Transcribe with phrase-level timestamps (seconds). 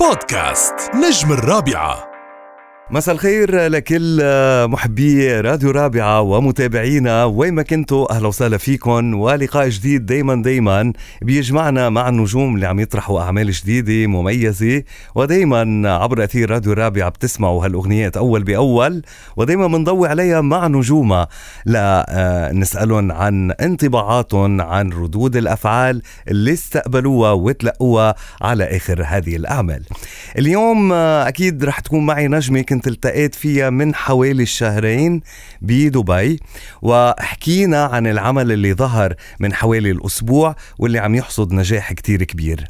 [0.00, 2.07] بودكاست نجم الرابعة.
[2.90, 4.22] مساء الخير لكل
[4.68, 7.24] محبي راديو رابعة ومتابعينا.
[7.24, 9.14] وين ما كنتوا أهلا وسهلا فيكم.
[9.14, 14.82] ولقاء جديد دايما دايما بيجمعنا مع النجوم اللي عم يطرحوا أعمال جديدة مميزة.
[15.14, 19.02] ودايما عبر أثير راديو رابعة بتسمعوا هالأغنيات أول بأول.
[19.36, 21.28] ودايما بنضوي عليها مع نجومها.
[21.66, 29.82] لنسألهم عن انطباعاتهم عن ردود الأفعال اللي استقبلوها وتلقوها على آخر هذه الأعمال.
[30.38, 35.20] اليوم أكيد رح تكون معي نجمة كنت التقيت فيها من حوالي الشهرين
[35.62, 36.40] بدبي
[36.82, 42.64] وحكينا عن العمل اللي ظهر من حوالي الأسبوع واللي عم يحصد نجاح كتير كبير.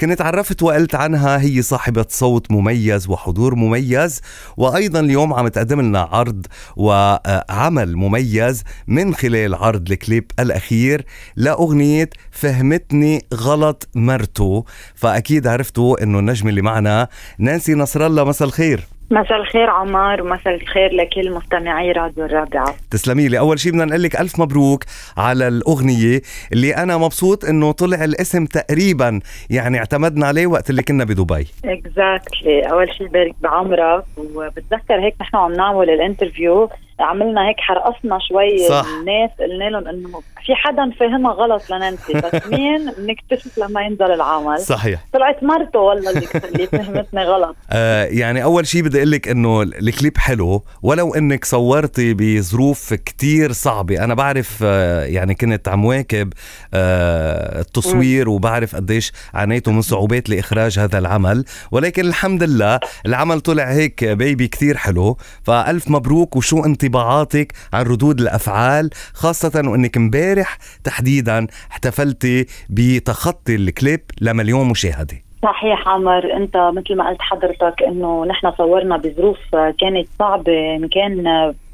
[0.00, 4.20] كنت عرفت وقلت عنها هي صاحبة صوت مميز وحضور مميز
[4.56, 11.04] وأيضا اليوم عم تقدم لنا عرض وعمل مميز من خلال عرض الكليب الأخير
[11.36, 14.62] لأغنية فهمتني غلط مرتو.
[14.94, 18.97] فأكيد عرفتوا أنه النجم اللي معنا نانسي نصر الله مساء الخير.
[19.10, 22.74] مساء الخير عمار ومساء الخير لكل مستمعي راديو الرابعة.
[22.90, 23.38] تسلمي لي.
[23.38, 24.84] أول شيء بدنا نقول لك ألف مبروك
[25.16, 26.20] على الأغنية
[26.52, 29.20] اللي أنا مبسوط إنه طلع الاسم تقريبا
[29.50, 31.46] يعني اعتمدنا عليه وقت اللي كنا بدبي.
[31.64, 36.70] exactly أول شيء بارك بعمرك وبتذكر هيك نحن عم نعمل ال interview
[37.00, 38.86] عملنا هيك حرقصنا شوي صح.
[38.98, 44.60] الناس قلنا لهم إنه في حدا فاهمها غلط لنانسي بس مين بنكتشف لما ينزل العمل؟
[44.60, 45.04] صحيح.
[45.12, 47.56] طلعت مرته والله اللي اللي فهمتني غلط.
[47.70, 53.52] آه يعني أول شيء بدي أقول لك إنه الكليب حلو ولو إنك صورتي بظروف كتير
[53.52, 54.04] صعبة.
[54.04, 56.32] أنا بعرف آه يعني كنت عم واكب
[56.74, 61.44] آه التصوير وبعرف قديش عانيتوا من صعوبات لإخراج هذا العمل.
[61.70, 65.16] ولكن الحمد لله العمل طلع هيك بيبي كتير حلو.
[65.44, 74.68] فألف مبروك وشو انطباعاتك عن ردود الأفعال خاصة وإنك امبارح تحديدا احتفلتي بتخطي الكليب لمليون
[74.68, 75.16] مشاهدة.
[75.42, 81.26] صحيح عمر أنت مثل ما قلت حضرتك إنه نحن صورنا بظروف كانت صعبة ان كان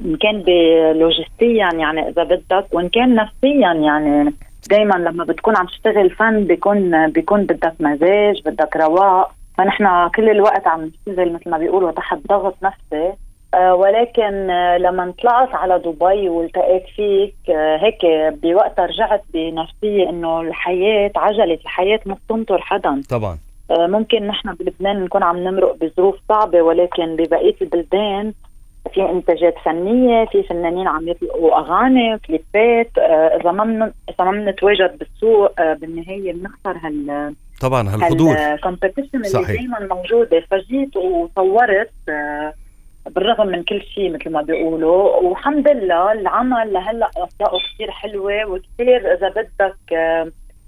[0.04, 4.34] ان كان بلوجستيا يعني إذا بدك وإن كان نفسيا يعني
[4.70, 9.30] دائما لما بتكون عم تشتغل فن بيكون بيكون بدك مزاج بدك رواق.
[9.58, 13.12] فنحن كل الوقت عم نشتغل مثل ما بيقولوا تحت ضغط نفسي.
[13.74, 17.98] ولكن آه، لما طلعت على دبي والتقيت فيك آه، هيك
[18.42, 23.02] بوقتها رجعت بنفسية إنه الحياة عجلة الحياة مش تنطر حدا.
[23.10, 23.38] طبعا.
[23.70, 28.32] آه، ممكن نحن بلبنان نكون عم نمرق بظروف صعبة ولكن ببقية البلدان
[28.94, 34.30] في إنتاجات فنية في فنانين عم يطلقوا أغاني وكليبات آه، إذا ما من إذا ما
[34.30, 38.34] بنتواجد بالسوق آه، بالنهاية بنخسر هال طبعا هالحضور.
[38.36, 39.46] ال competition اللي.
[39.46, 40.40] دائما موجودة.
[40.50, 42.52] فجيت وصورت آه،
[43.10, 49.14] بالرغم من كل شيء مثل ما بيقولوا والحمد لله العمل لهلأ اصداؤه كثير حلوة وكثير
[49.14, 49.76] إذا بدك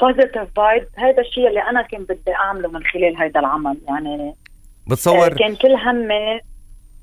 [0.00, 4.34] positive vibe هذا الشيء اللي أنا كنت بدي أعمله من خلال هذا العمل يعني
[4.86, 6.40] بتصور آه، كان كل همي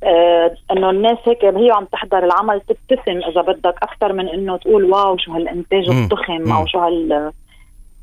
[0.03, 4.83] آه إنه الناس هيك هي عم تحضر العمل تبتسم إذا بدك أكثر من إنه تقول
[4.83, 5.89] wow شو هالإنتاج.
[5.89, 6.51] الضخم.
[6.51, 7.31] أو شو هال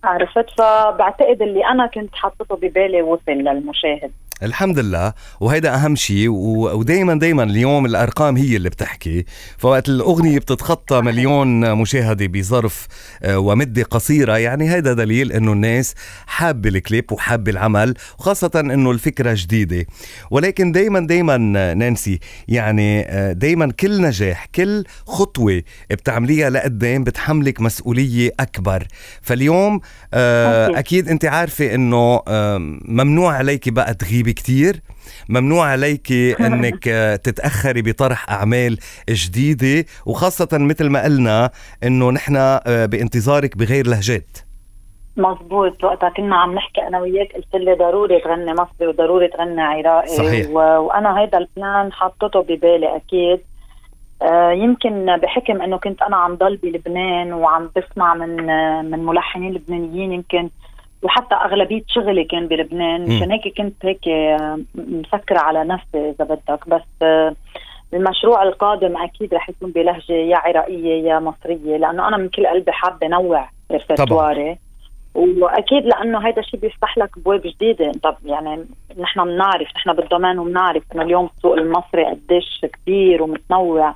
[0.05, 4.13] عرفت فبعتقد اللي أنا كنت حاطته ببالي وصل للمشاهد
[4.43, 5.13] الحمد لله.
[5.41, 9.25] وهيدا أهم شيء ودائما دائما اليوم الأرقام هي اللي بتحكي.
[9.59, 12.87] فوقت الأغنية بتتخطى مليون مشاهدة بظرف
[13.23, 15.95] آه، ومدة قصيرة يعني هيدا دليل إنه الناس
[16.27, 19.87] حابة الكليب وحابة العمل وخاصة إنه الفكرة جديدة.
[20.31, 21.37] ولكن دائما دائما
[21.75, 23.03] نانسي يعني
[23.35, 28.87] دائما كل نجاح كل خطوة بتعمليها لقدام بتحملك مسؤولية أكبر.
[29.23, 29.81] فاليوم
[30.15, 30.79] آه،.
[30.79, 34.81] أكيد أنت عارفة إنه آه، ممنوع عليك بقى تغيبي كتير
[35.29, 36.13] ممنوع عليك
[36.47, 38.79] إنك آه، تتأخري بطرح أعمال
[39.11, 41.51] جديدة وخاصة مثل ما قلنا
[41.85, 44.39] إنه نحن آه، بانتظارك بغير لهجات.
[45.17, 50.09] مزبوط وقتها كنا عم نحكي أنا وياك قلت لي ضروري تغني مصري وضروري تغني عراقي.
[50.09, 50.49] صحيح.
[50.51, 50.59] و...
[50.59, 53.41] وأنا هيدا البلان حاطته ببالي أكيد.
[54.23, 59.53] آه يمكن بحكم إنه كنت أنا عم ضل بلبنان وعم بسمع من آه من ملحنين
[59.53, 60.51] لبنانيين يمكن
[61.03, 63.05] وحتى أغلبية شغلي كان بلبنان.
[63.17, 66.69] مشان هيك كنت هيك آه، مسكره على نفسي إذا بدك.
[66.69, 67.35] بس آه،
[67.95, 72.73] المشروع القادم أكيد رح يكون بلهجة يا عراقية يا مصرية لأنه أنا من كل قلبي
[72.73, 74.59] حابة نوع ريperتواري
[75.15, 77.93] وأكيد لأنه هيدا الشيء بيفتح لك ابواب جديدة.
[78.03, 78.65] طب يعني
[78.99, 83.95] نحن بنعرف نحن بالضمان وبنعرف إنه اليوم السوق المصري قديش كبير ومتنوع.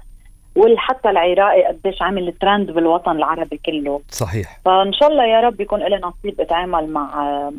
[0.56, 4.00] وحتى العراقي قديش عامل ترند بالوطن العربي كله.
[4.08, 4.60] صحيح.
[4.64, 7.50] فإن شاء الله يا رب يكون لي نصيب أتعامل مع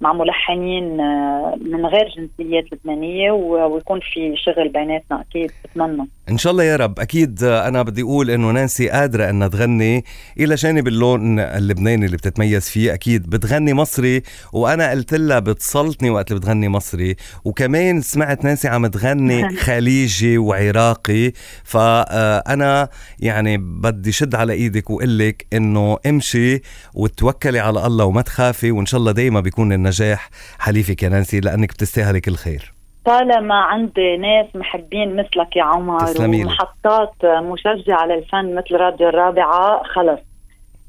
[0.00, 6.08] مع ملحنين آه، من غير جنسيات لبنانية ويكون في شغل بيناتنا أكيد بتمنى.
[6.30, 7.00] إن شاء الله يا رب.
[7.00, 10.04] أكيد أنا بدي أقول إنه نانسي قادرة إنها تغني
[10.40, 12.94] إلى جانب اللون اللبناني اللي بتتميز فيه.
[12.94, 14.22] أكيد بتغني مصري
[14.52, 17.16] وأنا قلت لها بتصلتني وقت اللي بتغني مصري.
[17.44, 21.32] وكمان سمعت نانسي عم تغني خليجي وعراقي.
[21.64, 22.88] فانا
[23.18, 26.60] يعني بدي شد على إيدك وأقول لك إنه امشي
[26.94, 28.70] وتوكلي على الله وما تخافي.
[28.70, 32.79] وإن شاء الله دائما بيكون النجاح حليفك يا نانسي لأنك بتستاهلي كل خير.
[33.04, 36.10] طالما عندي ناس محبين مثلك يا عمر.
[36.20, 40.20] ومحطات مشجعة للفن مثل راديو الرابعة خلص.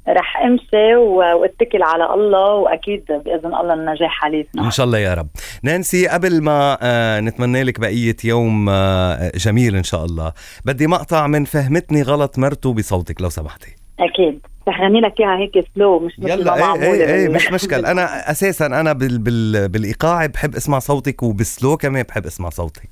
[0.10, 4.66] رح امشي واتكل على الله وأكيد بإذن الله النجاح حليفنا.
[4.66, 5.28] إن شاء الله يا رب.
[5.64, 10.34] نانسي قبل ما آه، نتمنى لك بقية يوم آه، جميل إن شاء الله
[10.66, 13.76] بدي مقطع من فهمتني غلط مرته بصوتك لو سمحتي.
[14.00, 14.51] أكيد.
[14.66, 18.94] سهرني لك إياها هيك سلو مش يلا إيه إيه إيه مش مشكل أنا أساسا أنا
[18.94, 22.90] بال بال بالإيقاع بحب أسمع صوتك وبالسلو كمان بحب أسمع صوتك.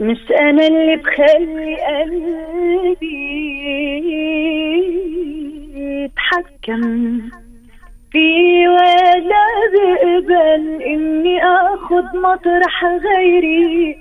[0.00, 3.24] مش أنا اللي بخلي قلبي
[6.04, 7.20] يتحكم
[8.12, 9.44] في ولا
[9.74, 13.96] بقبل إني آخد مطرح غيري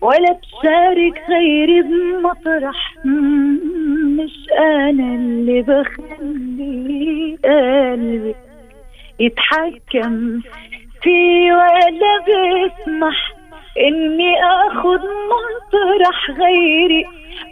[0.00, 2.94] ولا بشارك غيري بمطرح.
[4.58, 8.34] أنا اللي بخلي قلبي
[9.20, 10.40] يتحكم
[11.02, 13.32] في ولا بيسمح
[13.78, 15.00] إني اخد
[15.30, 17.04] مطرح غيري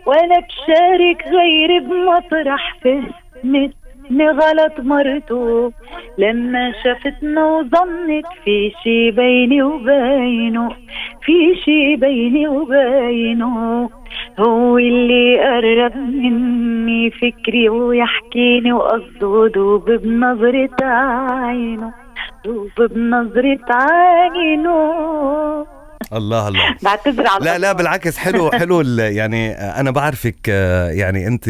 [0.06, 5.73] ولا بشارك غيري بمطرح فهمتني غلط مرته
[6.19, 10.69] لما شافتنا وظنت في شي بيني وبينه
[11.23, 13.91] في شي بيني وبينه.
[14.38, 21.93] هو اللي قرب مني فكري ويحكيني وقصده دوب بنظرة عينه
[22.44, 24.79] دوب بنظرة عينه.
[26.12, 26.77] الله الله.
[26.83, 31.49] بعتذر على لا لا بالعكس حلو حلو يعني أنا بعرفك يعني أنت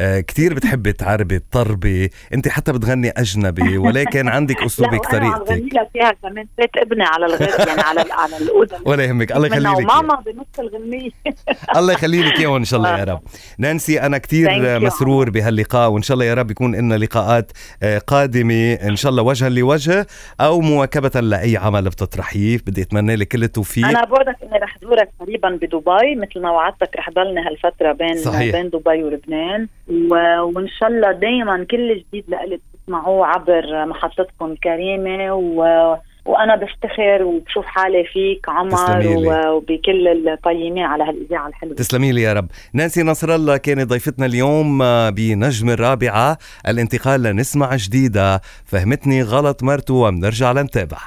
[0.00, 5.88] آه، كتير بتحبي تعربي تطربي أنت حتى بتغني أجنبي ولكن عندك اسلوبك طريقتك غني لك
[5.96, 9.94] اياها كمان فات ابني على الغد يعني على على الاذن ولا يهمك الله يخلي لك
[9.94, 11.10] ماما بنص الغنية.
[11.76, 13.20] الله يخلي لك اياه ان شاء الله يا رب.
[13.58, 14.84] نانسي أنا you.
[14.84, 17.52] مسرور بهاللقاء وإن شاء الله يا رب يكون لنا لقاءات
[17.82, 20.06] آه، قادمة إن شاء الله وجها لوجه
[20.40, 22.58] أو مواكبة لأي عمل بتطرحيه.
[22.66, 23.67] بدي أتمنى لك كل التوفيق.
[23.76, 28.56] أنا بوعدك إني رح زورك قريبا بدبي مثل ما وعدتك رح ضلني هالفترة بين صحيح.
[28.56, 29.68] بين دبي ولبنان.
[29.88, 30.14] و...
[30.40, 35.96] وإن شاء الله دائما كل جديد لإلي بتسمعوه عبر محطتكم الكريمه و...
[36.24, 39.04] وأنا بفتخر وبشوف حالي فيك عمر.
[39.52, 41.74] وبكل القيمين على هالإذاعة الحلوة.
[41.74, 42.48] تسلمي لي يا رب.
[42.74, 44.78] نانسي نصر الله كانت ضيفتنا اليوم
[45.10, 46.38] بنجم الرابعة
[46.68, 48.40] الانتقال لنسمع جديدة.
[48.64, 50.98] فهمتني غلط مرته وبنرجع لنتابع.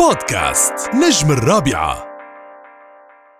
[0.00, 2.09] بودكاست نجم الرابعة.